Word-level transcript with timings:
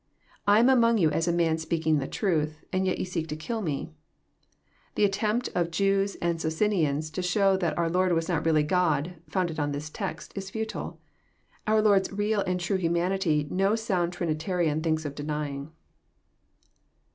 '* 0.27 0.47
I 0.47 0.57
am 0.57 0.67
among 0.67 0.97
you 0.97 1.11
a 1.11 1.31
man 1.31 1.59
speaking 1.59 1.99
the 1.99 2.07
truth: 2.07 2.63
and 2.73 2.87
yet 2.87 2.97
ye 2.97 3.05
seek 3.05 3.27
to 3.27 3.35
kill 3.35 3.61
Me,"— 3.61 3.93
The 4.95 5.05
attempt 5.05 5.49
of 5.53 5.69
Jews 5.69 6.15
and 6.15 6.41
Socinians 6.41 7.11
to 7.11 7.21
show 7.21 7.55
that 7.57 7.77
our 7.77 7.87
Lord 7.87 8.11
was 8.13 8.27
not 8.27 8.43
really 8.43 8.63
God, 8.63 9.13
founded 9.29 9.59
on 9.59 9.73
this 9.73 9.91
text, 9.91 10.35
is 10.35 10.49
fbtile. 10.49 10.97
Our 11.67 11.83
Lord's 11.83 12.11
real 12.11 12.39
and 12.47 12.59
true 12.59 12.77
humanity 12.77 13.45
no 13.51 13.75
sound 13.75 14.11
Trini 14.13 14.35
tarian 14.37 14.81
thinks 14.81 15.05
of 15.05 15.13
denying. 15.13 15.71